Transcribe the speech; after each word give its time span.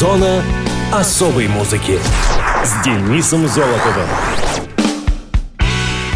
Зона 0.00 0.42
особой 0.94 1.46
музыки 1.46 1.98
с 2.64 2.82
Денисом 2.82 3.46
Золотовым. 3.46 4.08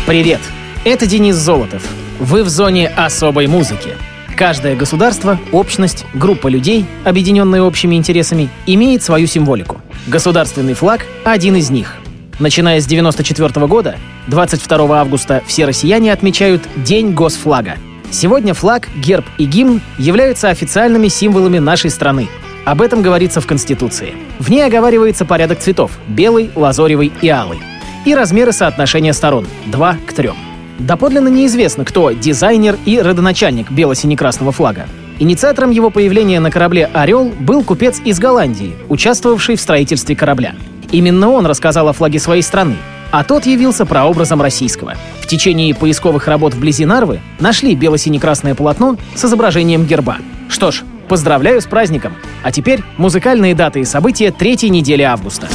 Привет! 0.06 0.40
Это 0.86 1.04
Денис 1.04 1.34
Золотов. 1.34 1.82
Вы 2.18 2.44
в 2.44 2.48
зоне 2.48 2.88
особой 2.88 3.46
музыки. 3.46 3.90
Каждое 4.38 4.74
государство, 4.74 5.38
общность, 5.52 6.06
группа 6.14 6.48
людей, 6.48 6.86
объединенные 7.04 7.60
общими 7.60 7.96
интересами, 7.96 8.48
имеет 8.64 9.02
свою 9.02 9.26
символику. 9.26 9.82
Государственный 10.06 10.72
флаг— 10.72 11.04
один 11.24 11.54
из 11.56 11.68
них. 11.68 11.96
Начиная 12.38 12.80
с 12.80 12.86
1994 12.86 13.66
года, 13.66 13.98
22 14.28 14.98
августа 14.98 15.42
все 15.46 15.66
россияне 15.66 16.10
отмечают 16.10 16.62
День 16.76 17.12
госфлага. 17.12 17.76
Сегодня 18.10 18.54
флаг, 18.54 18.88
герб 18.96 19.26
и 19.36 19.44
гимн 19.44 19.82
являются 19.98 20.48
официальными 20.48 21.08
символами 21.08 21.58
нашей 21.58 21.90
страны. 21.90 22.30
Об 22.64 22.80
этом 22.80 23.02
говорится 23.02 23.40
в 23.40 23.46
Конституции. 23.46 24.14
В 24.38 24.50
ней 24.50 24.64
оговаривается 24.64 25.26
порядок 25.26 25.58
цветов— 25.58 25.98
белый, 26.08 26.50
лазоревый 26.54 27.12
и 27.20 27.28
алый. 27.28 27.58
И 28.06 28.14
размеры 28.14 28.52
соотношения 28.52 29.12
сторон— 29.12 29.46
2 29.66 29.96
к 30.06 30.12
3. 30.14 30.30
Доподлинно 30.78 31.28
неизвестно, 31.28 31.84
кто 31.84 32.10
дизайнер 32.12 32.78
и 32.86 33.00
родоначальник 33.00 33.70
бело-сине-красного 33.70 34.50
флага. 34.50 34.86
Инициатором 35.18 35.70
его 35.70 35.90
появления 35.90 36.40
на 36.40 36.50
корабле 36.50 36.86
«Орел» 36.92 37.32
был 37.38 37.62
купец 37.62 38.00
из 38.04 38.18
Голландии, 38.18 38.74
участвовавший 38.88 39.56
в 39.56 39.60
строительстве 39.60 40.16
корабля. 40.16 40.54
Именно 40.90 41.30
он 41.30 41.46
рассказал 41.46 41.88
о 41.88 41.92
флаге 41.92 42.18
своей 42.18 42.42
страны, 42.42 42.76
а 43.10 43.24
тот 43.24 43.46
явился 43.46 43.86
прообразом 43.86 44.40
российского. 44.42 44.94
В 45.20 45.26
течение 45.26 45.74
поисковых 45.74 46.26
работ 46.26 46.54
вблизи 46.54 46.84
Нарвы 46.84 47.20
нашли 47.38 47.74
бело-сине-красное 47.74 48.54
полотно 48.54 48.96
с 49.14 49.24
изображением 49.24 49.84
герба. 49.84 50.16
Что 50.48 50.72
ж, 50.72 50.82
поздравляю 51.14 51.60
с 51.60 51.66
праздником! 51.66 52.12
А 52.42 52.50
теперь 52.50 52.82
музыкальные 52.96 53.54
даты 53.54 53.78
и 53.78 53.84
события 53.84 54.32
третьей 54.32 54.70
недели 54.70 55.02
августа. 55.02 55.46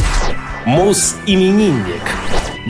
Мус-именинник. 0.65 1.99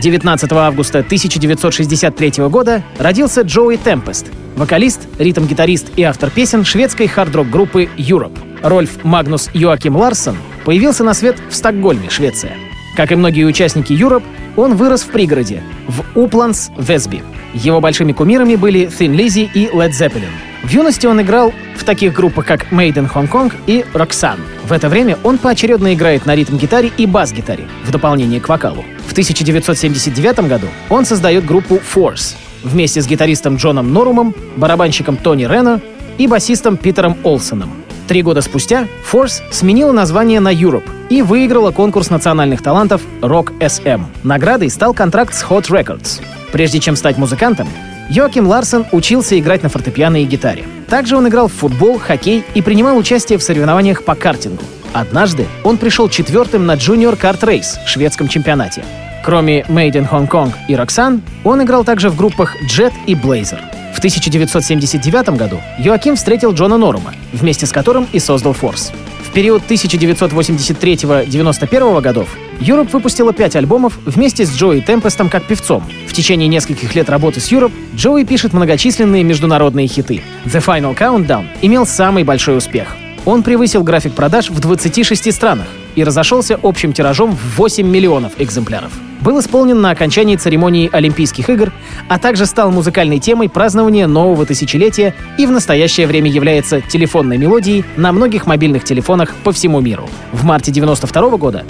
19 0.02 0.52
августа 0.54 1.00
1963 1.02 2.48
года 2.48 2.82
родился 2.98 3.42
Джоуи 3.42 3.78
Темпест, 3.78 4.26
вокалист, 4.56 5.02
ритм-гитарист 5.20 5.92
и 5.98 6.02
автор 6.02 6.32
песен 6.32 6.66
шведской 6.66 7.06
хард-рок 7.06 7.48
группы 7.48 7.88
Europe. 7.96 8.40
Рольф 8.64 9.04
Магнус 9.04 9.52
Йоаким 9.54 9.96
Ларсон 9.96 10.36
появился 10.66 11.04
на 11.04 11.14
свет 11.14 11.36
в 11.48 11.56
Стокгольме, 11.56 12.10
Швеция. 12.10 12.54
Как 12.98 13.12
и 13.12 13.16
многие 13.16 13.44
участники 13.44 13.94
Europe, 13.94 14.24
он 14.56 14.76
вырос 14.76 15.04
в 15.04 15.10
пригороде, 15.10 15.62
в 15.88 16.18
Упланс, 16.18 16.72
Весби. 16.76 17.22
Его 17.54 17.82
большими 17.82 18.12
кумирами 18.12 18.56
были 18.56 18.88
Thin 18.88 19.16
Lizzy 19.16 19.50
и 19.54 19.68
Led 19.68 19.92
Zeppelin. 19.92 20.32
В 20.64 20.70
юности 20.72 21.06
он 21.06 21.22
играл 21.22 21.54
в 21.76 21.84
таких 21.84 22.14
группах, 22.14 22.46
как 22.46 22.72
Made 22.72 22.96
in 22.96 23.12
Hong 23.12 23.30
Kong 23.30 23.54
и 23.66 23.86
Roxanne. 23.94 24.40
В 24.66 24.74
это 24.74 24.90
время 24.90 25.18
он 25.24 25.38
поочередно 25.38 25.94
играет 25.94 26.26
на 26.26 26.36
ритм-гитаре 26.36 26.92
и 26.98 27.06
бас-гитаре, 27.06 27.68
в 27.86 27.92
дополнение 27.92 28.42
к 28.42 28.50
вокалу. 28.50 28.84
В 29.08 29.12
1979 29.12 30.48
году 30.48 30.68
он 30.90 31.06
создает 31.06 31.46
группу 31.46 31.76
Force 31.76 32.36
вместе 32.64 33.02
с 33.02 33.08
гитаристом 33.08 33.56
Джоном 33.56 33.94
Норумом, 33.94 34.36
барабанщиком 34.58 35.18
Тони 35.18 35.46
Рено 35.46 35.82
и 36.18 36.28
басистом 36.28 36.78
Питером 36.78 37.18
Олсоном. 37.24 37.72
Три 38.08 38.22
года 38.22 38.42
спустя 38.42 38.88
Force 39.10 39.42
сменила 39.52 39.92
название 39.92 40.40
на 40.40 40.54
Europe 40.54 40.90
и 41.10 41.22
выиграла 41.22 41.72
конкурс 41.72 42.10
национальных 42.10 42.62
талантов 42.62 43.02
Rock 43.22 43.58
SM. 43.60 44.02
Наградой 44.24 44.70
стал 44.70 44.94
контракт 44.94 45.34
с 45.34 45.44
Hot 45.44 45.70
Records. 45.70 46.22
Прежде 46.52 46.80
чем 46.80 46.96
стать 46.96 47.18
музыкантом, 47.18 47.68
Йоаким 48.10 48.48
Ларсон 48.48 48.86
учился 48.92 49.38
играть 49.38 49.62
на 49.62 49.70
фортепиано 49.70 50.22
и 50.22 50.26
гитаре. 50.26 50.66
Также 50.90 51.16
он 51.16 51.28
играл 51.28 51.48
в 51.48 51.54
футбол, 51.54 52.00
хоккей 52.00 52.44
и 52.56 52.62
принимал 52.62 52.98
участие 52.98 53.38
в 53.38 53.44
соревнованиях 53.44 54.04
по 54.04 54.16
картингу. 54.16 54.64
Однажды 54.94 55.46
он 55.64 55.78
пришел 55.78 56.10
четвертым 56.10 56.66
на 56.66 56.74
Junior 56.74 57.20
Kart 57.20 57.42
Race 57.42 57.84
в 57.86 57.88
шведском 57.88 58.28
чемпионате. 58.28 58.84
Кроме 59.24 59.62
Made 59.62 59.94
in 59.94 60.10
Hong 60.10 60.28
Kong 60.28 60.52
и 60.68 60.74
Roxanne, 60.74 61.22
он 61.44 61.62
играл 61.62 61.84
также 61.84 62.10
в 62.10 62.16
группах 62.16 62.56
Jet 62.64 62.94
и 63.06 63.14
Blazer. 63.14 63.60
В 63.94 64.00
1979 64.00 65.30
году 65.38 65.60
Йоаким 65.78 66.16
встретил 66.16 66.54
Джона 66.54 66.78
Норума, 66.78 67.14
вместе 67.34 67.68
с 67.68 67.72
которым 67.72 68.08
и 68.12 68.20
создал 68.20 68.54
Force. 68.54 68.92
В 69.24 69.32
период 69.32 69.62
1983-91 69.70 72.02
годов 72.02 72.30
Europe 72.60 72.90
выпустила 72.92 73.32
пять 73.32 73.56
альбомов 73.56 73.98
вместе 74.06 74.46
с 74.46 74.54
Джои 74.54 74.82
Темпестом 74.82 75.30
как 75.30 75.44
певцом. 75.46 75.84
В 76.08 76.14
течение 76.14 76.48
нескольких 76.48 76.94
лет 76.94 77.10
работы 77.10 77.40
с 77.40 77.52
Europe 77.52 77.72
Джои 77.96 78.24
пишет 78.24 78.54
многочисленные 78.54 79.24
международные 79.24 79.88
хиты. 79.88 80.22
The 80.46 80.64
Final 80.64 80.98
Countdown 80.98 81.46
имел 81.62 81.86
самый 81.86 82.24
большой 82.24 82.58
успех. 82.58 82.96
Он 83.26 83.44
превысил 83.44 83.84
график 83.84 84.14
продаж 84.14 84.50
в 84.50 84.60
26 84.60 85.34
странах 85.34 85.68
и 85.96 86.04
разошелся 86.04 86.60
общим 86.62 86.94
тиражом 86.94 87.36
в 87.36 87.58
8 87.58 87.88
миллионов 87.88 88.34
экземпляров. 88.40 88.92
Был 89.22 89.40
исполнен 89.40 89.82
на 89.82 89.92
окончании 89.92 90.38
церемонии 90.38 90.90
Олимпийских 90.92 91.50
игр, 91.50 91.74
а 92.08 92.20
также 92.20 92.46
стал 92.46 92.72
музыкальной 92.72 93.20
темой 93.20 93.50
празднования 93.50 94.08
нового 94.08 94.46
тысячелетия 94.46 95.14
и 95.38 95.46
в 95.46 95.52
настоящее 95.52 96.08
время 96.08 96.32
является 96.32 96.80
телефонной 96.82 97.38
мелодией 97.38 97.84
на 97.98 98.14
многих 98.14 98.48
мобильных 98.48 98.86
телефонах 98.86 99.36
по 99.44 99.52
всему 99.52 99.82
миру. 99.82 100.10
В 100.32 100.46
марте 100.46 100.72
92 100.72 101.38
года 101.38 101.66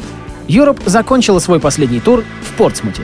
Europe 0.50 0.82
закончила 0.86 1.40
свой 1.40 1.60
последний 1.60 2.00
тур 2.00 2.24
в 2.42 2.54
Портсмуте 2.58 3.04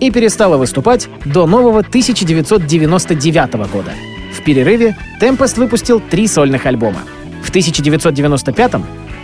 и 0.00 0.10
перестала 0.10 0.56
выступать 0.56 1.08
до 1.24 1.46
нового 1.46 1.78
1999 1.78 3.54
года. 3.70 3.92
В 4.36 4.42
перерыве 4.42 4.96
Tempest 5.20 5.56
выпустил 5.58 6.00
три 6.00 6.26
сольных 6.26 6.66
альбома. 6.66 7.02
В 7.42 7.50
1995 7.50 8.72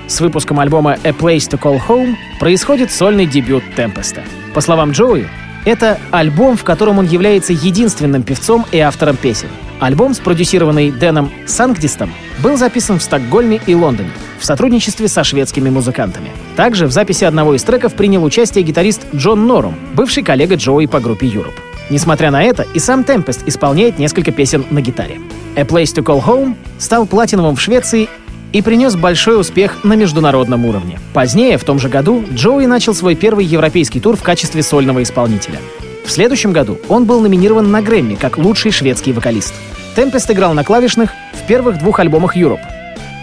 с 0.06 0.20
выпуском 0.20 0.60
альбома 0.60 0.96
A 1.02 1.10
Place 1.10 1.50
to 1.50 1.60
Call 1.60 1.80
Home 1.88 2.14
происходит 2.38 2.92
сольный 2.92 3.26
дебют 3.26 3.64
Темпеста. 3.74 4.22
По 4.54 4.60
словам 4.60 4.92
Джоуи, 4.92 5.26
это 5.64 5.98
альбом, 6.12 6.56
в 6.56 6.62
котором 6.62 7.00
он 7.00 7.06
является 7.06 7.52
единственным 7.52 8.22
певцом 8.22 8.64
и 8.70 8.78
автором 8.78 9.16
песен. 9.16 9.48
Альбом, 9.80 10.14
спродюсированный 10.14 10.90
Дэном 10.90 11.30
Сангдистом, 11.46 12.12
был 12.42 12.56
записан 12.56 12.98
в 12.98 13.02
Стокгольме 13.02 13.60
и 13.66 13.74
Лондоне 13.74 14.10
в 14.38 14.44
сотрудничестве 14.44 15.08
со 15.08 15.24
шведскими 15.24 15.70
музыкантами. 15.70 16.30
Также 16.56 16.86
в 16.86 16.92
записи 16.92 17.24
одного 17.24 17.54
из 17.54 17.62
треков 17.62 17.94
принял 17.94 18.24
участие 18.24 18.64
гитарист 18.64 19.02
Джон 19.14 19.46
Норум, 19.46 19.74
бывший 19.94 20.22
коллега 20.22 20.54
Джоуи 20.56 20.86
по 20.86 21.00
группе 21.00 21.26
Europe. 21.26 21.58
Несмотря 21.90 22.30
на 22.30 22.42
это, 22.42 22.66
и 22.74 22.78
сам 22.78 23.02
Темпест 23.02 23.42
исполняет 23.46 23.98
несколько 23.98 24.30
песен 24.30 24.64
на 24.70 24.80
гитаре. 24.80 25.20
A 25.56 25.62
Place 25.62 25.94
to 25.94 26.02
Call 26.02 26.22
Home 26.24 26.54
стал 26.78 27.06
платиновым 27.06 27.56
в 27.56 27.60
Швеции 27.60 28.08
и 28.52 28.62
принес 28.62 28.96
большой 28.96 29.40
успех 29.40 29.84
на 29.84 29.94
международном 29.94 30.64
уровне. 30.66 30.98
Позднее, 31.12 31.58
в 31.58 31.64
том 31.64 31.78
же 31.78 31.88
году, 31.88 32.24
Джоуи 32.32 32.66
начал 32.66 32.94
свой 32.94 33.14
первый 33.14 33.44
европейский 33.44 34.00
тур 34.00 34.16
в 34.16 34.22
качестве 34.22 34.62
сольного 34.62 35.02
исполнителя. 35.02 35.58
В 36.08 36.10
следующем 36.10 36.54
году 36.54 36.78
он 36.88 37.04
был 37.04 37.20
номинирован 37.20 37.70
на 37.70 37.82
Грэмми 37.82 38.14
как 38.14 38.38
лучший 38.38 38.70
шведский 38.70 39.12
вокалист. 39.12 39.52
Темпест 39.94 40.30
играл 40.30 40.54
на 40.54 40.64
клавишных 40.64 41.12
в 41.34 41.46
первых 41.46 41.78
двух 41.78 42.00
альбомах 42.00 42.34
Europe, 42.34 42.62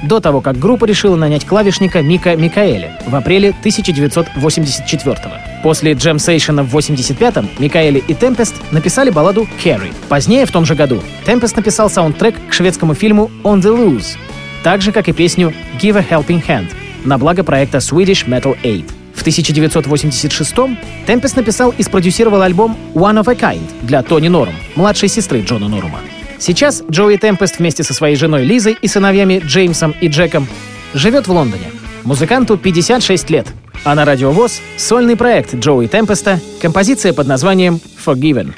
до 0.03 0.19
того, 0.19 0.39
как 0.39 0.59
группа 0.59 0.85
решила 0.85 1.15
нанять 1.15 1.47
клавишника 1.47 2.03
Мика 2.03 2.35
Микаэля 2.35 2.91
в 3.07 3.15
апреле 3.15 3.55
1984 3.59 5.15
-го. 5.15 5.63
После 5.63 5.93
джем-сейшена 5.93 6.61
в 6.61 6.75
85-м 6.75 7.49
Микаэли 7.57 8.03
и 8.07 8.13
Темпест 8.13 8.53
написали 8.69 9.09
балладу 9.09 9.47
«Carry». 9.63 9.91
Позднее, 10.07 10.45
в 10.45 10.51
том 10.51 10.63
же 10.63 10.75
году, 10.75 11.01
Темпест 11.25 11.55
написал 11.55 11.89
саундтрек 11.89 12.35
к 12.49 12.53
шведскому 12.53 12.93
фильму 12.93 13.31
«On 13.43 13.61
the 13.61 13.75
Loose», 13.75 14.15
так 14.63 14.83
же, 14.83 14.91
как 14.91 15.09
и 15.09 15.11
песню 15.11 15.55
«Give 15.81 15.97
a 15.97 16.05
Helping 16.07 16.45
Hand» 16.45 16.67
на 17.03 17.17
благо 17.17 17.43
проекта 17.43 17.79
Swedish 17.79 18.27
Metal 18.27 18.55
Aid. 18.63 18.85
В 19.15 19.25
1986-м 19.25 20.77
Темпест 21.07 21.35
написал 21.35 21.73
и 21.77 21.83
спродюсировал 21.83 22.41
альбом 22.41 22.77
«One 22.93 23.23
of 23.23 23.29
a 23.31 23.35
Kind» 23.35 23.63
для 23.81 24.03
Тони 24.03 24.27
Норм, 24.27 24.53
младшей 24.75 25.09
сестры 25.09 25.41
Джона 25.41 25.67
Норума. 25.67 25.99
Сейчас 26.37 26.83
Джоуи 26.89 27.17
Темпест 27.17 27.59
вместе 27.59 27.83
со 27.83 27.93
своей 27.93 28.15
женой 28.15 28.43
Лизой 28.43 28.77
и 28.79 28.87
сыновьями 28.87 29.41
Джеймсом 29.43 29.95
и 30.01 30.07
Джеком 30.09 30.47
живет 30.93 31.27
в 31.27 31.31
Лондоне. 31.31 31.71
Музыканту 32.03 32.57
56 32.57 33.29
лет, 33.31 33.47
а 33.83 33.95
на 33.95 34.05
радиовоз 34.05 34.61
сольный 34.77 35.15
проект 35.15 35.55
Джоуи 35.55 35.87
Темпеста, 35.87 36.39
композиция 36.61 37.13
под 37.13 37.27
названием 37.27 37.79
«Forgiven». 38.05 38.53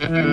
Staring 0.00 0.31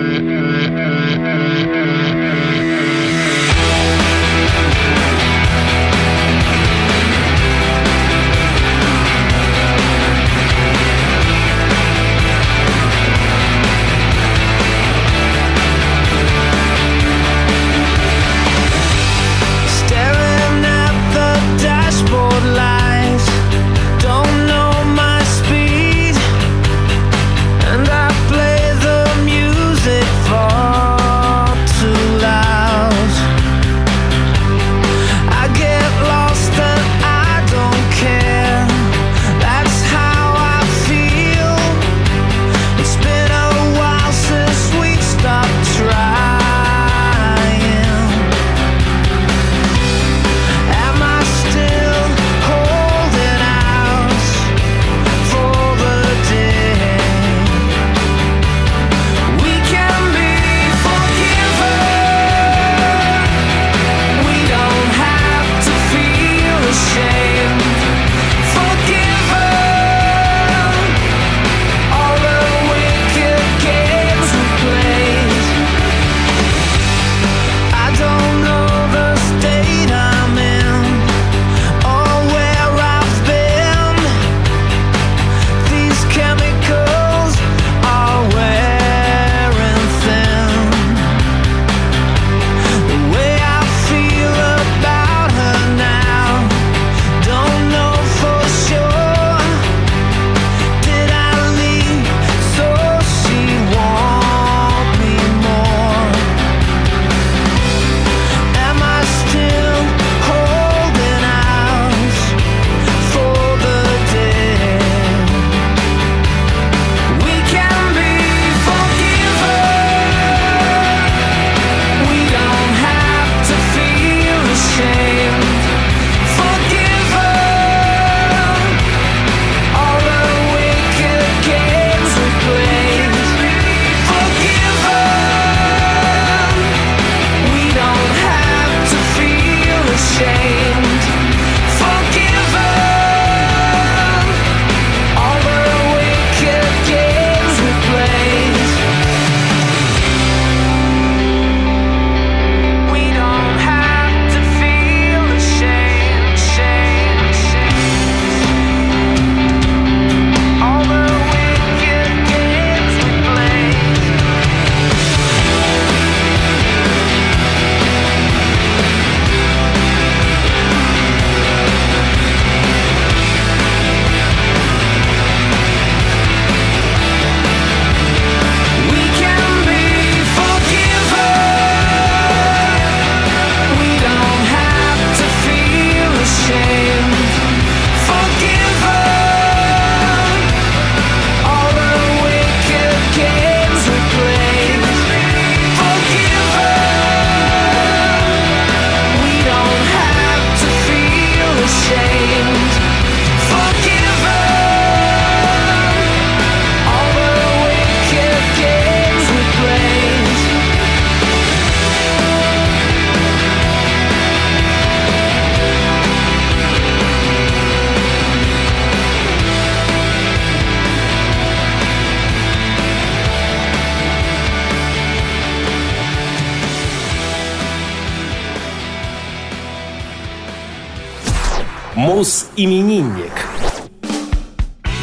Мус-именинник. 232.60 233.32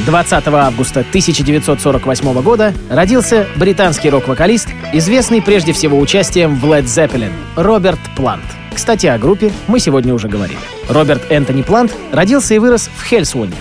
20 0.05 0.47
августа 0.47 0.99
1948 0.99 2.41
года 2.41 2.73
родился 2.89 3.47
британский 3.55 4.09
рок-вокалист, 4.09 4.67
известный 4.93 5.41
прежде 5.41 5.73
всего 5.73 5.99
участием 5.99 6.55
в 6.55 6.65
Led 6.65 6.83
Zeppelin, 6.83 7.31
Роберт 7.55 7.99
Плант. 8.15 8.43
Кстати, 8.73 9.07
о 9.07 9.17
группе 9.17 9.51
мы 9.67 9.79
сегодня 9.79 10.13
уже 10.13 10.27
говорили. 10.27 10.59
Роберт 10.87 11.31
Энтони 11.31 11.63
Плант 11.63 11.95
родился 12.11 12.53
и 12.53 12.59
вырос 12.59 12.91
в 12.95 13.03
Хельсвуне, 13.03 13.55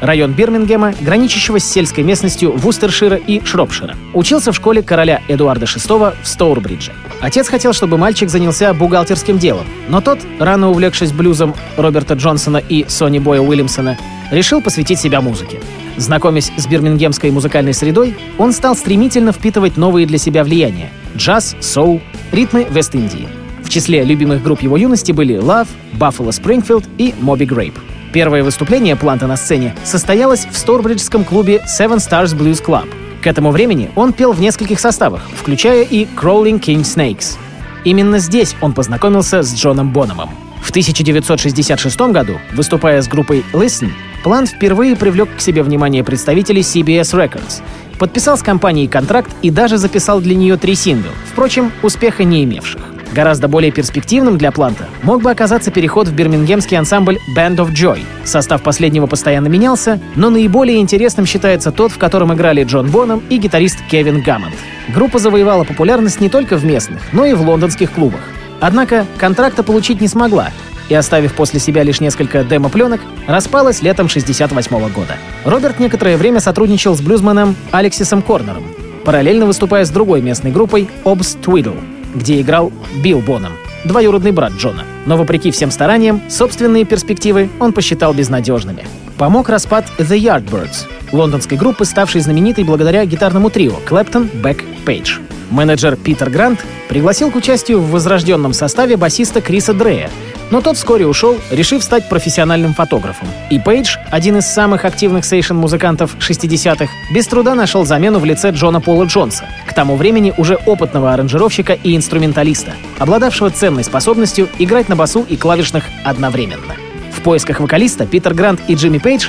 район 0.00 0.32
Бирмингема, 0.32 0.94
граничащего 0.98 1.60
с 1.60 1.64
сельской 1.64 2.04
местностью 2.04 2.52
Вустершира 2.52 3.16
и 3.16 3.44
Шропшира. 3.44 3.96
Учился 4.14 4.52
в 4.52 4.56
школе 4.56 4.82
короля 4.82 5.20
Эдуарда 5.28 5.66
VI 5.66 6.14
в 6.22 6.26
Стоурбридже. 6.26 6.92
Отец 7.20 7.48
хотел, 7.48 7.72
чтобы 7.72 7.98
мальчик 7.98 8.28
занялся 8.28 8.74
бухгалтерским 8.74 9.38
делом, 9.38 9.66
но 9.88 10.00
тот, 10.00 10.18
рано 10.38 10.70
увлекшись 10.70 11.12
блюзом 11.12 11.54
Роберта 11.76 12.14
Джонсона 12.14 12.58
и 12.58 12.84
Сони 12.88 13.18
Боя 13.18 13.40
Уильямсона, 13.40 13.98
решил 14.30 14.60
посвятить 14.60 14.98
себя 14.98 15.20
музыке. 15.20 15.60
Знакомясь 15.96 16.52
с 16.56 16.66
бирмингемской 16.66 17.30
музыкальной 17.30 17.72
средой, 17.72 18.14
он 18.38 18.52
стал 18.52 18.76
стремительно 18.76 19.32
впитывать 19.32 19.76
новые 19.76 20.06
для 20.06 20.18
себя 20.18 20.44
влияния— 20.44 20.90
джаз, 21.16 21.56
соул, 21.60 22.02
ритмы 22.32 22.66
Вест-Индии. 22.68 23.28
В 23.62 23.70
числе 23.70 24.04
любимых 24.04 24.42
групп 24.42 24.62
его 24.62 24.76
юности 24.76 25.12
были 25.12 25.36
Love, 25.36 25.68
Buffalo 25.94 26.28
Springfield 26.28 26.84
и 26.98 27.14
Moby 27.20 27.46
Grape. 27.48 27.78
Первое 28.12 28.44
выступление 28.44 28.94
Планта 28.94 29.26
на 29.26 29.36
сцене 29.36 29.74
состоялось 29.84 30.46
в 30.50 30.56
Сторбриджском 30.56 31.24
клубе 31.24 31.62
Seven 31.66 31.96
Stars 31.96 32.36
Blues 32.36 32.64
Club. 32.64 32.86
К 33.22 33.26
этому 33.26 33.50
времени 33.50 33.90
он 33.96 34.12
пел 34.12 34.32
в 34.32 34.40
нескольких 34.40 34.80
составах, 34.80 35.22
включая 35.34 35.82
и 35.82 36.04
Crawling 36.04 36.60
King 36.60 36.82
Snakes. 36.82 37.36
Именно 37.84 38.18
здесь 38.18 38.56
он 38.60 38.72
познакомился 38.72 39.42
с 39.42 39.54
Джоном 39.54 39.92
Бономом. 39.92 40.30
В 40.62 40.70
1966 40.70 42.00
году, 42.00 42.38
выступая 42.54 43.00
с 43.00 43.08
группой 43.08 43.44
Listen, 43.52 43.90
Плант 44.26 44.48
впервые 44.48 44.96
привлек 44.96 45.28
к 45.36 45.40
себе 45.40 45.62
внимание 45.62 46.02
представителей 46.02 46.62
CBS 46.62 47.14
Records, 47.14 47.62
подписал 47.96 48.36
с 48.36 48.42
компанией 48.42 48.88
контракт 48.88 49.30
и 49.40 49.50
даже 49.50 49.78
записал 49.78 50.20
для 50.20 50.34
нее 50.34 50.56
три 50.56 50.74
сингла, 50.74 51.12
впрочем, 51.30 51.70
успеха 51.84 52.24
не 52.24 52.42
имевших. 52.42 52.95
Гораздо 53.14 53.48
более 53.48 53.72
перспективным 53.72 54.36
для 54.36 54.52
Планта 54.52 54.86
мог 55.02 55.22
бы 55.22 55.30
оказаться 55.30 55.70
переход 55.70 56.08
в 56.08 56.14
бирмингемский 56.14 56.76
ансамбль 56.76 57.18
Band 57.36 57.56
of 57.56 57.72
Joy. 57.72 58.00
Состав 58.24 58.62
последнего 58.62 59.06
постоянно 59.06 59.46
менялся, 59.46 60.00
но 60.16 60.30
наиболее 60.30 60.78
интересным 60.78 61.26
считается 61.26 61.72
тот, 61.72 61.92
в 61.92 61.98
котором 61.98 62.34
играли 62.34 62.64
Джон 62.64 62.90
Боном 62.90 63.22
и 63.30 63.38
гитарист 63.38 63.78
Кевин 63.90 64.22
Гаммонд. 64.22 64.54
Группа 64.94 65.18
завоевала 65.18 65.64
популярность 65.64 66.20
не 66.20 66.28
только 66.28 66.56
в 66.56 66.64
местных, 66.64 67.00
но 67.12 67.24
и 67.24 67.34
в 67.34 67.42
лондонских 67.42 67.92
клубах. 67.92 68.20
Однако 68.60 69.06
контракта 69.18 69.62
получить 69.62 70.00
не 70.00 70.08
смогла, 70.08 70.50
и, 70.88 70.94
оставив 70.94 71.34
после 71.34 71.60
себя 71.60 71.82
лишь 71.82 72.00
несколько 72.00 72.44
демо-пленок, 72.44 73.00
распалась 73.26 73.82
летом 73.82 74.06
1968 74.06 74.92
года. 74.92 75.16
Роберт 75.44 75.80
некоторое 75.80 76.16
время 76.16 76.40
сотрудничал 76.40 76.94
с 76.94 77.00
блюзманом 77.00 77.56
Алексисом 77.72 78.22
Корнером, 78.22 78.64
параллельно 79.04 79.46
выступая 79.46 79.84
с 79.84 79.90
другой 79.90 80.22
местной 80.22 80.52
группой 80.52 80.88
Obs 81.04 81.38
Twiddle 81.40 81.95
где 82.16 82.40
играл 82.40 82.72
Билл 83.02 83.20
Боном, 83.20 83.52
двоюродный 83.84 84.32
брат 84.32 84.52
Джона. 84.52 84.84
Но 85.06 85.16
вопреки 85.16 85.50
всем 85.50 85.70
стараниям, 85.70 86.22
собственные 86.28 86.84
перспективы 86.84 87.48
он 87.60 87.72
посчитал 87.72 88.12
безнадежными. 88.12 88.84
Помог 89.18 89.48
распад 89.48 89.86
The 89.98 90.18
Yardbirds, 90.18 90.86
лондонской 91.12 91.56
группы, 91.56 91.84
ставшей 91.84 92.20
знаменитой 92.20 92.64
благодаря 92.64 93.04
гитарному 93.04 93.50
трио 93.50 93.74
Клэптон, 93.86 94.28
Бек, 94.42 94.64
Пейдж. 94.84 95.18
Менеджер 95.50 95.96
Питер 95.96 96.30
Грант 96.30 96.64
пригласил 96.88 97.30
к 97.30 97.36
участию 97.36 97.80
в 97.80 97.90
возрожденном 97.90 98.52
составе 98.52 98.96
басиста 98.96 99.40
Криса 99.40 99.72
Дрежа, 99.74 100.10
но 100.50 100.60
тот 100.60 100.76
вскоре 100.76 101.06
ушел, 101.06 101.36
решив 101.50 101.82
стать 101.82 102.08
профессиональным 102.08 102.74
фотографом. 102.74 103.28
И 103.50 103.58
Пейдж, 103.58 103.96
один 104.10 104.36
из 104.38 104.46
самых 104.46 104.84
активных 104.84 105.24
session 105.24 105.60
-музыкантов 105.60 106.16
60-х, 106.18 106.88
без 107.12 107.26
труда 107.26 107.54
нашел 107.54 107.84
замену 107.84 108.18
в 108.18 108.24
лице 108.24 108.50
Джона 108.50 108.80
Пола 108.80 109.04
Джонса, 109.04 109.44
к 109.68 109.74
тому 109.74 109.96
времени 109.96 110.32
уже 110.36 110.56
опытного 110.66 111.12
аранжировщика 111.12 111.72
и 111.72 111.96
инструменталиста, 111.96 112.72
обладавшего 112.98 113.50
ценной 113.50 113.84
способностью 113.84 114.48
играть 114.58 114.88
на 114.88 114.96
басу 114.96 115.26
и 115.28 115.36
клавишных 115.36 115.84
одновременно. 116.04 116.74
В 117.12 117.22
поисках 117.22 117.60
вокалиста 117.60 118.06
Питер 118.06 118.34
Грант 118.34 118.60
и 118.68 118.74
Джимми 118.74 118.98
Пейдж 118.98 119.28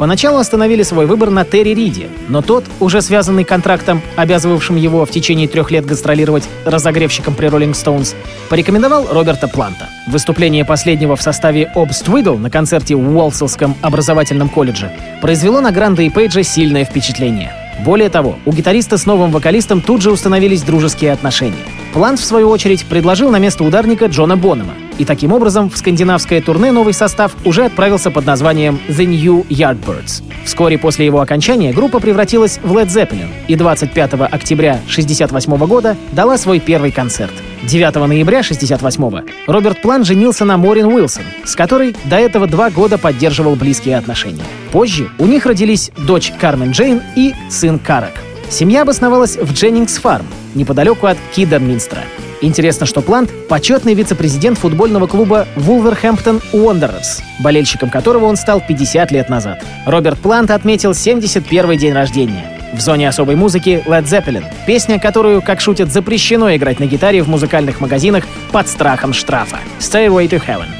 Поначалу 0.00 0.38
остановили 0.38 0.82
свой 0.82 1.04
выбор 1.04 1.28
на 1.28 1.44
Терри 1.44 1.74
Риде, 1.74 2.08
но 2.30 2.40
тот, 2.40 2.64
уже 2.80 3.02
связанный 3.02 3.44
контрактом, 3.44 4.00
обязывавшим 4.16 4.76
его 4.76 5.04
в 5.04 5.10
течение 5.10 5.46
трех 5.46 5.70
лет 5.70 5.84
гастролировать 5.84 6.48
разогревщиком 6.64 7.34
при 7.34 7.48
Rolling 7.48 7.72
Stones, 7.72 8.14
порекомендовал 8.48 9.08
Роберта 9.12 9.46
Планта. 9.46 9.90
Выступление 10.06 10.64
последнего 10.64 11.16
в 11.16 11.22
составе 11.22 11.70
Obs 11.76 12.02
Twiddle 12.02 12.38
на 12.38 12.48
концерте 12.48 12.94
в 12.94 13.14
Уолселском 13.14 13.76
образовательном 13.82 14.48
колледже 14.48 14.90
произвело 15.20 15.60
на 15.60 15.70
Гранда 15.70 16.00
и 16.00 16.08
Пейджа 16.08 16.44
сильное 16.44 16.86
впечатление. 16.86 17.52
Более 17.84 18.08
того, 18.08 18.38
у 18.46 18.52
гитариста 18.52 18.96
с 18.96 19.04
новым 19.04 19.30
вокалистом 19.30 19.82
тут 19.82 20.00
же 20.00 20.10
установились 20.10 20.62
дружеские 20.62 21.12
отношения. 21.12 21.66
Плант, 21.92 22.20
в 22.20 22.24
свою 22.24 22.48
очередь, 22.50 22.84
предложил 22.86 23.30
на 23.30 23.38
место 23.40 23.64
ударника 23.64 24.06
Джона 24.06 24.36
Бонома. 24.36 24.74
И 24.98 25.04
таким 25.04 25.32
образом 25.32 25.68
в 25.70 25.76
скандинавское 25.76 26.40
турне 26.40 26.70
новый 26.70 26.92
состав 26.92 27.32
уже 27.44 27.64
отправился 27.64 28.10
под 28.10 28.26
названием 28.26 28.78
The 28.88 29.06
New 29.06 29.46
Yardbirds. 29.48 30.22
Вскоре 30.44 30.78
после 30.78 31.06
его 31.06 31.20
окончания 31.20 31.72
группа 31.72 31.98
превратилась 31.98 32.60
в 32.62 32.76
Led 32.76 32.86
Zeppelin 32.86 33.28
и 33.48 33.56
25 33.56 34.14
октября 34.14 34.72
1968 34.72 35.56
года 35.66 35.96
дала 36.12 36.36
свой 36.38 36.60
первый 36.60 36.92
концерт. 36.92 37.32
9 37.64 37.94
ноября 37.94 38.40
1968 38.40 39.34
Роберт 39.46 39.82
План 39.82 40.04
женился 40.04 40.44
на 40.44 40.56
Морин 40.56 40.86
Уилсон, 40.86 41.24
с 41.44 41.56
которой 41.56 41.96
до 42.04 42.16
этого 42.16 42.46
два 42.46 42.70
года 42.70 42.98
поддерживал 42.98 43.56
близкие 43.56 43.96
отношения. 43.96 44.44
Позже 44.70 45.10
у 45.18 45.26
них 45.26 45.44
родились 45.44 45.90
дочь 45.96 46.32
Кармен 46.40 46.70
Джейн 46.70 47.02
и 47.16 47.34
сын 47.48 47.78
Карак. 47.78 48.29
Семья 48.50 48.82
обосновалась 48.82 49.36
в 49.36 49.52
Дженнингс 49.52 49.98
Фарм, 49.98 50.26
неподалеку 50.56 51.06
от 51.06 51.16
Кидерминстра. 51.34 52.02
Интересно, 52.42 52.84
что 52.84 53.00
Плант— 53.00 53.30
почетный 53.48 53.94
вице-президент 53.94 54.58
футбольного 54.58 55.06
клуба 55.06 55.46
Wolverhampton 55.56 56.42
Wanderers, 56.52 57.22
болельщиком 57.44 57.90
которого 57.90 58.24
он 58.24 58.36
стал 58.36 58.60
50 58.66 59.12
лет 59.12 59.28
назад. 59.28 59.64
Роберт 59.86 60.18
Плант 60.18 60.50
отметил 60.50 60.94
71 60.94 61.78
день 61.78 61.92
рождения. 61.92 62.50
В 62.72 62.80
зоне 62.80 63.08
особой 63.08 63.36
музыки 63.36 63.82
Led 63.86 64.04
Zeppelin. 64.04 64.44
Песня, 64.66 64.98
которую, 64.98 65.42
как 65.42 65.60
шутят, 65.60 65.92
запрещено 65.92 66.54
играть 66.54 66.80
на 66.80 66.86
гитаре 66.86 67.22
в 67.22 67.28
музыкальных 67.28 67.80
магазинах 67.80 68.24
под 68.52 68.68
страхом 68.68 69.12
штрафа. 69.12 69.58
Stairway 69.78 70.28
to 70.28 70.42
Heaven. 70.44 70.79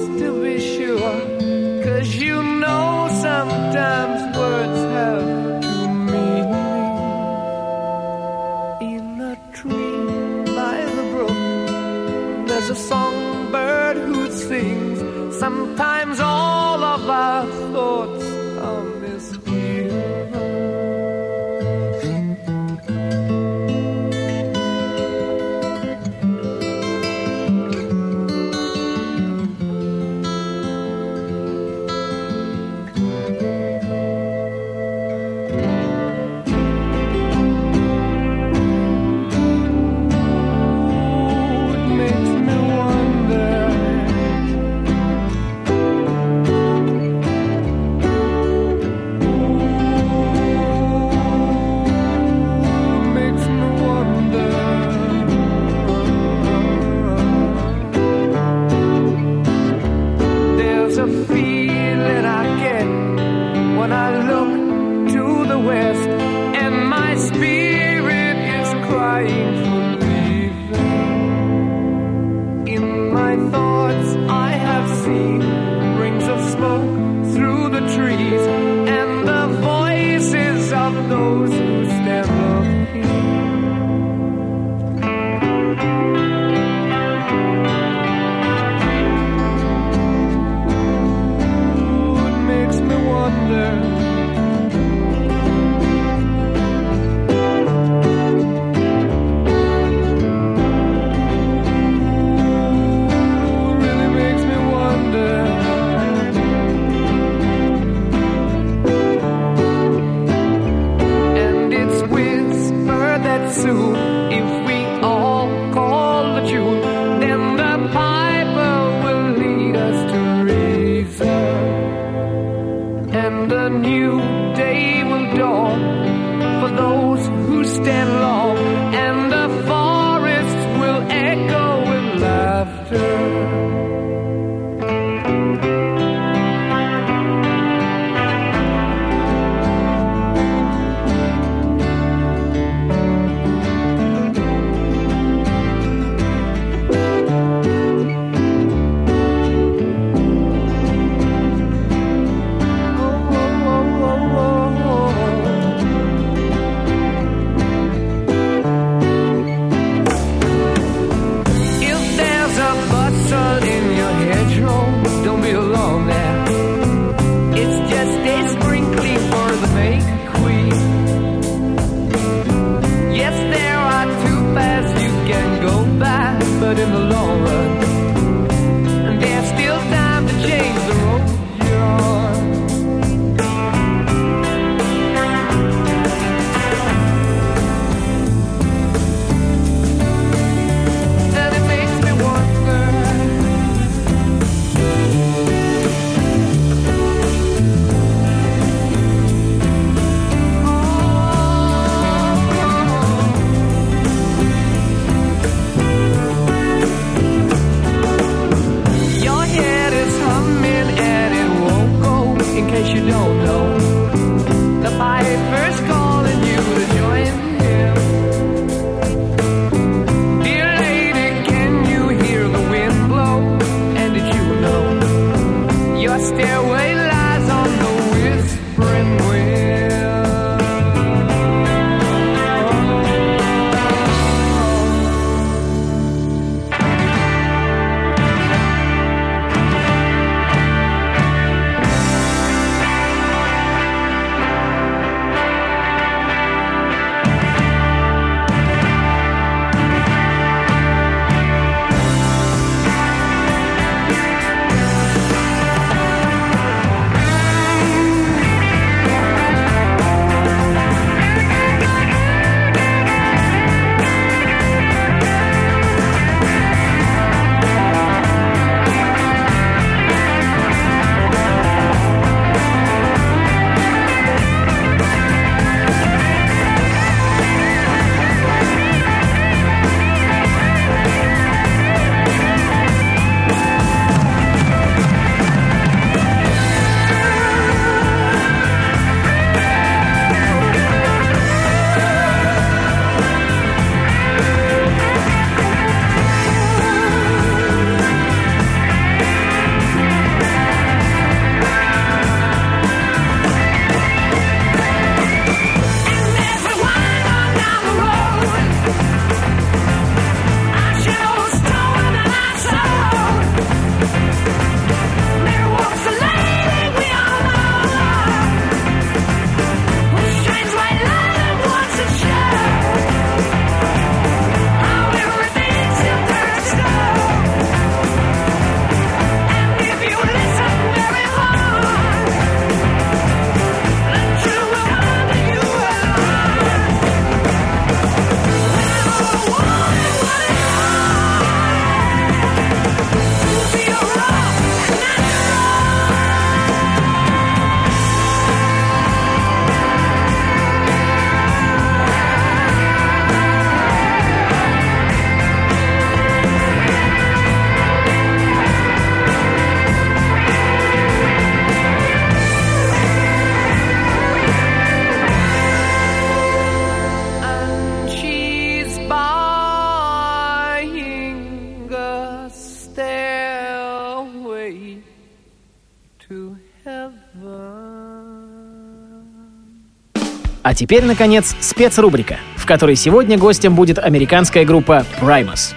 А 380.71 380.73
теперь, 380.73 381.03
наконец, 381.03 381.53
спецрубрика, 381.59 382.37
в 382.55 382.65
которой 382.65 382.95
сегодня 382.95 383.37
гостем 383.37 383.75
будет 383.75 383.99
американская 383.99 384.63
группа 384.63 385.05
Primus. 385.19 385.73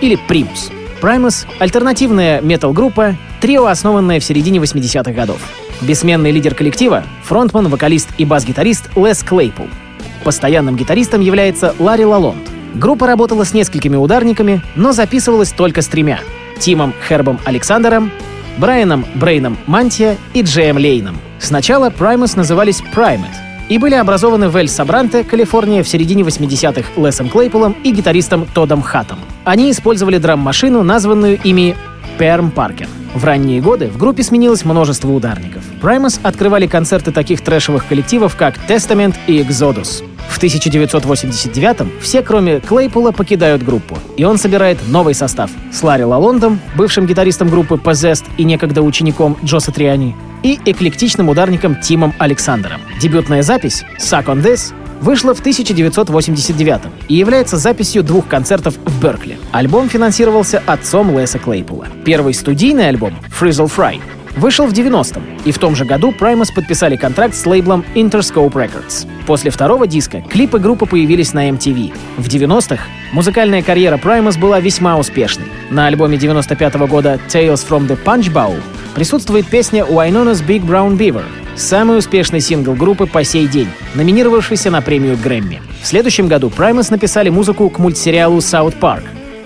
Или 0.00 0.18
Primus. 0.28 0.72
Primus— 1.00 1.46
альтернативная 1.60 2.40
метал-группа, 2.40 3.14
трио, 3.40 3.66
основанное 3.66 4.18
в 4.18 4.24
середине 4.24 4.58
80-х 4.58 5.12
годов. 5.12 5.40
Бессменный 5.80 6.32
лидер 6.32 6.56
коллектива— 6.56 7.04
фронтман, 7.22 7.68
вокалист 7.68 8.08
и 8.18 8.24
бас-гитарист 8.24 8.90
Лес 8.96 9.22
Клейпул. 9.22 9.68
Постоянным 10.24 10.74
гитаристом 10.74 11.20
является 11.20 11.76
Ларри 11.78 12.04
Лалонд. 12.04 12.42
Группа 12.74 13.06
работала 13.06 13.44
с 13.44 13.54
несколькими 13.54 13.94
ударниками, 13.94 14.60
но 14.74 14.90
записывалась 14.90 15.52
только 15.52 15.82
с 15.82 15.86
тремя— 15.86 16.18
Тимом 16.58 16.94
Хербом 17.08 17.38
Александром, 17.44 18.10
Брайаном 18.58 19.06
Брейном 19.14 19.56
Мантия 19.68 20.16
и 20.34 20.42
Джеем 20.42 20.78
Лейном. 20.78 21.16
Сначала 21.38 21.90
Primus 21.90 22.36
назывались 22.36 22.82
Primate, 22.92 23.51
и 23.72 23.78
были 23.78 23.94
образованы 23.94 24.50
в 24.50 24.56
Эль-Сабранте, 24.58 25.24
Калифорния 25.24 25.82
в 25.82 25.88
середине 25.88 26.24
80-х 26.24 27.00
Лесом 27.00 27.30
Клейполом 27.30 27.74
и 27.82 27.90
гитаристом 27.90 28.44
Тодом 28.44 28.82
Хаттом. 28.82 29.18
Они 29.44 29.70
использовали 29.70 30.18
драм-машину, 30.18 30.82
названную 30.82 31.40
ими 31.42 31.74
Перм 32.18 32.50
Паркер. 32.50 32.88
В 33.14 33.24
ранние 33.24 33.60
годы 33.60 33.88
в 33.88 33.98
группе 33.98 34.22
сменилось 34.22 34.64
множество 34.64 35.10
ударников. 35.10 35.62
Primus 35.82 36.18
открывали 36.22 36.66
концерты 36.66 37.12
таких 37.12 37.42
трэшевых 37.42 37.86
коллективов, 37.86 38.36
как 38.36 38.56
Testament 38.68 39.14
и 39.26 39.40
Exodus. 39.40 40.02
В 40.28 40.42
1989-м 40.42 41.90
все, 42.00 42.22
кроме 42.22 42.60
Клейпула, 42.60 43.12
покидают 43.12 43.62
группу, 43.62 43.98
и 44.16 44.24
он 44.24 44.38
собирает 44.38 44.78
новый 44.88 45.14
состав 45.14 45.50
с 45.70 45.82
Ларри 45.82 46.04
Лалондом, 46.04 46.58
бывшим 46.74 47.06
гитаристом 47.06 47.48
группы 47.48 47.74
Possessed 47.74 48.24
и 48.38 48.44
некогда 48.44 48.82
учеником 48.82 49.36
Джоса 49.44 49.72
Триани, 49.72 50.16
и 50.42 50.58
эклектичным 50.64 51.28
ударником 51.28 51.80
Тимом 51.80 52.14
Александром. 52.18 52.80
Дебютная 53.00 53.42
запись 53.42 53.84
«Suck 53.98 54.24
on 54.24 54.42
This» 54.42 54.72
вышла 55.02 55.34
в 55.34 55.40
1989 55.40 56.80
и 57.08 57.14
является 57.14 57.58
записью 57.58 58.02
двух 58.02 58.26
концертов 58.26 58.74
в 58.84 59.02
Беркли. 59.02 59.38
Альбом 59.50 59.88
финансировался 59.88 60.62
отцом 60.64 61.16
Леса 61.18 61.38
Клейпула. 61.38 61.88
Первый 62.04 62.32
студийный 62.32 62.88
альбом 62.88 63.14
«Frizzle 63.38 63.70
Fry» 63.70 64.00
вышел 64.36 64.66
в 64.66 64.72
90-м, 64.72 65.22
и 65.44 65.52
в 65.52 65.58
том 65.58 65.76
же 65.76 65.84
году 65.84 66.14
Primus 66.18 66.54
подписали 66.54 66.96
контракт 66.96 67.34
с 67.34 67.44
лейблом 67.44 67.84
Interscope 67.94 68.52
Records. 68.52 69.06
После 69.26 69.50
второго 69.50 69.86
диска 69.86 70.22
клипы 70.22 70.58
группы 70.58 70.86
появились 70.86 71.32
на 71.32 71.50
MTV. 71.50 71.92
В 72.16 72.28
90-х 72.28 72.82
музыкальная 73.12 73.62
карьера 73.62 73.98
Primus 73.98 74.38
была 74.38 74.60
весьма 74.60 74.98
успешной. 74.98 75.46
На 75.70 75.86
альбоме 75.86 76.16
95 76.16 76.74
-го 76.76 76.86
года 76.86 77.20
Tales 77.28 77.66
from 77.68 77.86
the 77.86 77.98
Punch 78.02 78.32
Bowl 78.32 78.56
присутствует 78.94 79.46
песня 79.46 79.84
Wynona's 79.84 80.44
Big 80.46 80.64
Brown 80.64 80.96
Beaver, 80.96 81.24
самый 81.56 81.98
успешный 81.98 82.40
сингл 82.40 82.74
группы 82.74 83.06
по 83.06 83.24
сей 83.24 83.46
день, 83.46 83.68
номинировавшийся 83.94 84.70
на 84.70 84.80
премию 84.80 85.16
Грэмми. 85.16 85.60
В 85.82 85.86
следующем 85.86 86.28
году 86.28 86.48
Primus 86.48 86.90
написали 86.90 87.28
музыку 87.28 87.68
к 87.70 87.78
мультсериалу 87.78 88.38
South 88.38 88.78
Park, 88.80 89.02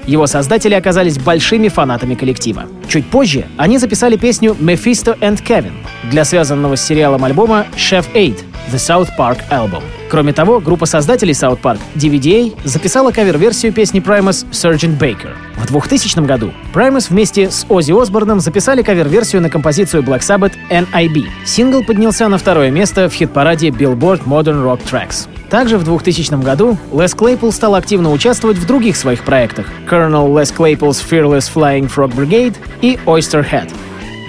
его 0.07 0.29
создатели 0.29 0.75
оказались 0.75 1.19
большими 1.19 1.69
фанатами 1.69 2.15
коллектива. 2.15 2.67
Чуть 2.89 3.07
позже 3.07 3.47
они 3.57 3.79
записали 3.79 4.17
песню 4.17 4.57
«Mephisto 4.59 5.19
and 5.19 5.43
Kevin» 5.45 5.73
для 6.11 6.25
связанного 6.25 6.77
с 6.77 6.85
сериалом 6.85 7.25
альбома 7.25 7.67
«Chef 7.77 8.05
8» 8.15 8.39
The 8.73 8.77
South 8.77 9.09
Park 9.19 9.41
Album. 9.51 9.83
Кроме 10.09 10.33
того, 10.33 10.61
группа 10.61 10.87
создателей 10.87 11.33
South 11.33 11.61
Park 11.61 11.79
DVDA 11.97 12.57
записала 12.65 13.11
кавер-версию 13.11 13.73
песни 13.73 14.01
Primus 14.01 14.47
Sgt. 14.51 14.99
Baker. 14.99 15.31
В 15.57 15.67
2000 15.67 16.21
году 16.21 16.53
Primus 16.73 17.07
вместе 17.11 17.51
с 17.51 17.67
Оззи 17.69 17.93
Осборном 18.01 18.41
записали 18.41 18.83
кавер-версию 18.83 19.43
на 19.43 19.51
композицию 19.51 20.03
Black 20.03 20.21
Sabbath 20.21 20.53
NIB. 20.71 21.27
Сингл 21.45 21.83
поднялся 21.83 22.29
на 22.29 22.39
второе 22.39 22.71
место 22.71 23.09
в 23.09 23.15
хит-параде 23.15 23.69
Billboard 23.69 24.25
Modern 24.25 24.63
Rock 24.63 24.81
Tracks. 24.89 25.29
Также 25.51 25.79
в 25.79 25.85
2000 25.85 26.43
году 26.43 26.77
Лес 26.93 27.15
Клейпул 27.15 27.51
стал 27.51 27.75
активно 27.75 28.13
участвовать 28.13 28.59
в 28.59 28.67
других 28.67 28.97
своих 28.97 29.25
проектах 29.25 29.67
Colonel 29.89 30.29
Les 30.35 30.55
Claypool's 30.55 31.03
Fearless 31.09 31.51
Flying 31.53 31.91
Frog 31.93 32.15
Brigade 32.15 32.55
и 32.81 32.99
Oyster 33.07 33.45
Head. 33.49 33.73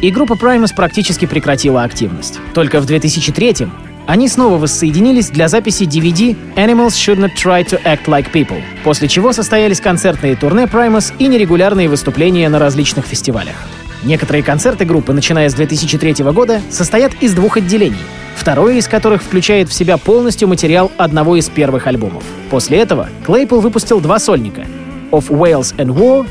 И 0.02 0.12
группа 0.12 0.34
Primus 0.34 0.76
практически 0.76 1.26
прекратила 1.26 1.84
активность. 1.84 2.40
Только 2.54 2.80
в 2.80 2.86
2003 2.86 3.68
они 4.08 4.30
снова 4.30 4.58
воссоединились 4.58 5.30
для 5.30 5.50
записи 5.50 5.84
DVD 5.84 6.36
«Animals 6.56 6.94
Should 6.94 7.18
Not 7.18 7.36
Try 7.36 7.66
to 7.68 7.84
Act 7.84 8.06
Like 8.06 8.32
People», 8.32 8.62
после 8.84 9.08
чего 9.08 9.34
состоялись 9.34 9.82
концертные 9.82 10.36
турне 10.36 10.64
Primus 10.64 11.14
и 11.20 11.28
нерегулярные 11.28 11.90
выступления 11.90 12.48
на 12.48 12.58
различных 12.58 13.06
фестивалях. 13.06 13.56
Некоторые 14.04 14.44
концерты 14.44 14.86
группы, 14.86 15.12
начиная 15.12 15.50
с 15.50 15.54
2003 15.54 16.24
года, 16.32 16.62
состоят 16.70 17.14
из 17.20 17.34
двух 17.34 17.58
отделений, 17.58 17.98
второе 18.36 18.76
из 18.76 18.88
которых 18.88 19.22
включает 19.22 19.68
в 19.68 19.74
себя 19.74 19.98
полностью 19.98 20.48
материал 20.48 20.90
одного 20.98 21.36
из 21.36 21.50
первых 21.50 21.88
альбомов. 21.88 22.24
После 22.50 22.78
этого 22.78 23.10
Клейпл 23.26 23.60
выпустил 23.60 24.00
два 24.00 24.20
сольника— 24.20 24.66
«Of 25.12 25.28
Wales 25.28 25.76
and 25.76 25.88
War» 25.88 26.26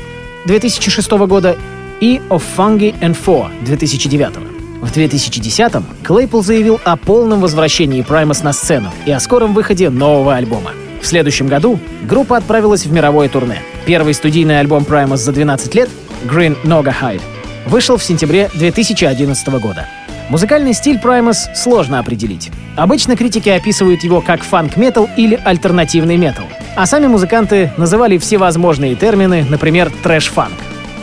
2006 0.45 1.11
года 1.27 1.55
и 1.99 2.21
«Of 2.29 2.41
Fungi 2.57 2.99
and 3.01 3.15
Four» 3.15 3.49
2009 3.65 4.56
В 4.81 4.91
2010-м 4.91 5.85
Клейпл 6.03 6.41
заявил 6.41 6.79
о 6.83 6.97
полном 6.97 7.41
возвращении 7.41 8.05
Primus 8.05 8.43
на 8.43 8.53
сцену 8.53 8.91
и 9.05 9.11
о 9.11 9.19
скором 9.19 9.53
выходе 9.53 9.89
нового 9.89 10.35
альбома. 10.35 10.71
В 11.01 11.07
следующем 11.07 11.47
году 11.47 11.79
группа 12.03 12.37
отправилась 12.37 12.85
в 12.85 12.91
мировое 12.91 13.27
турне. 13.27 13.61
Первый 13.85 14.13
студийный 14.13 14.59
альбом 14.59 14.83
Primus 14.83 15.17
за 15.17 15.31
12 15.31 15.73
лет 15.73 15.89
«Green 16.25 16.55
Noga 16.63 16.93
Hide» 17.01 17.21
вышел 17.65 17.97
в 17.97 18.03
сентябре 18.03 18.49
2011 18.53 19.47
года. 19.59 19.87
Музыкальный 20.29 20.73
стиль 20.73 20.97
Primus 20.97 21.55
сложно 21.55 21.99
определить. 21.99 22.51
Обычно 22.75 23.15
критики 23.15 23.49
описывают 23.49 24.03
его 24.03 24.21
как 24.21 24.43
фанк-метал 24.43 25.09
или 25.17 25.39
альтернативный 25.43 26.17
метал, 26.17 26.45
а 26.75 26.85
сами 26.85 27.07
музыканты 27.07 27.71
называли 27.77 28.19
всевозможные 28.19 28.93
термины, 28.93 29.45
например, 29.49 29.91
трэш-фанк. 30.03 30.53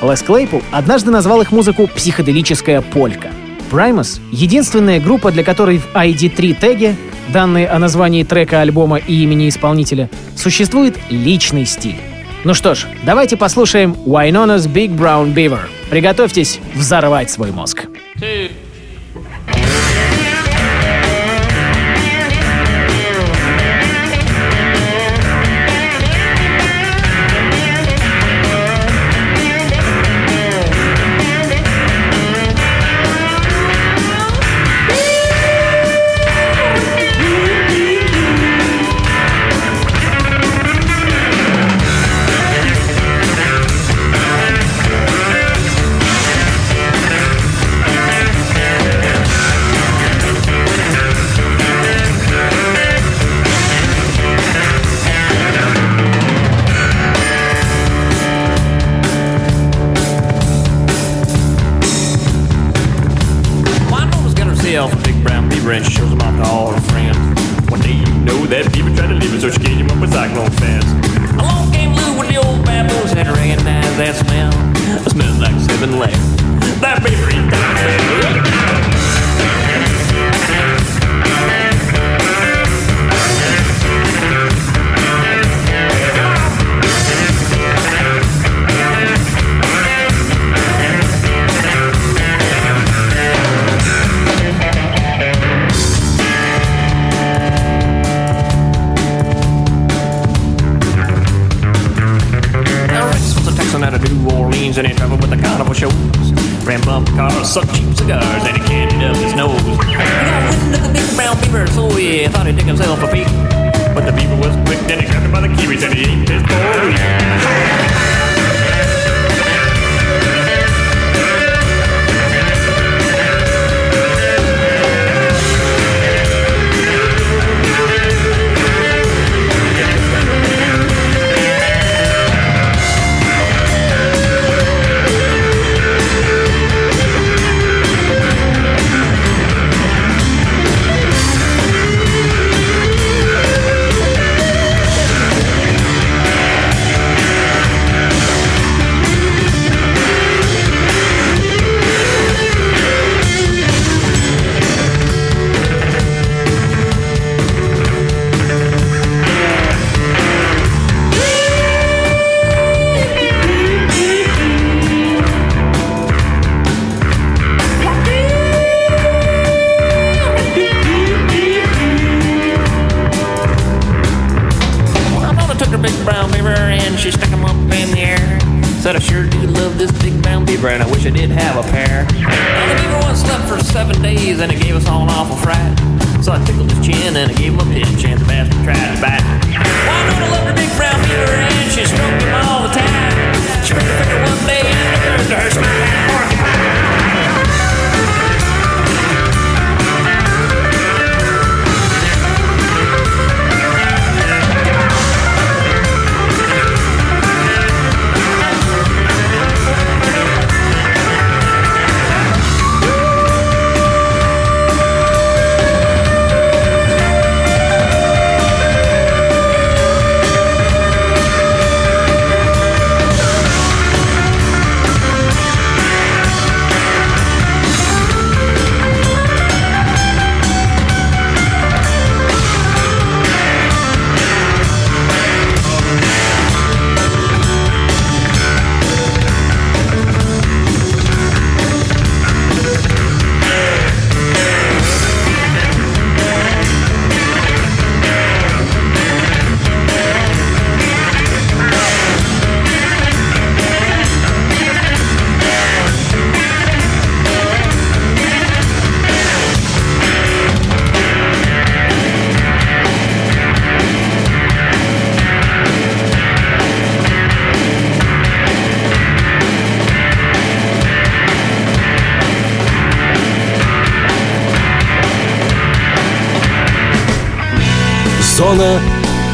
Лес 0.03 0.23
Клейпл 0.23 0.59
однажды 0.71 1.11
назвал 1.11 1.41
их 1.41 1.51
музыку 1.51 1.89
«психоделическая 1.89 2.81
полька». 2.81 3.31
Primus— 3.71 4.21
единственная 4.33 5.01
группа, 5.01 5.31
для 5.31 5.45
которой 5.45 5.79
в 5.79 5.95
ID3 5.95 6.61
теге, 6.61 6.97
данные 7.29 7.69
о 7.69 7.79
названии 7.79 8.23
трека 8.23 8.61
альбома 8.61 8.99
и 8.99 9.23
имени 9.23 9.49
исполнителя, 9.49 10.09
существует 10.37 10.97
личный 11.11 11.67
стиль. 11.67 12.01
Ну 12.45 12.55
что 12.55 12.75
ж, 12.75 12.87
давайте 13.05 13.37
послушаем 13.37 13.97
Wynona's 14.05 14.69
Big 14.69 14.95
Brown 14.97 15.35
Beaver. 15.35 15.63
Приготовьтесь 15.91 16.61
взорвать 16.75 17.31
свой 17.31 17.53
мозг. 17.53 17.87
Two. 18.21 18.51